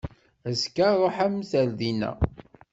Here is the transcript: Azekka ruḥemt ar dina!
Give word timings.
Azekka 0.49 0.87
ruḥemt 0.99 1.51
ar 1.59 1.69
dina! 1.79 2.11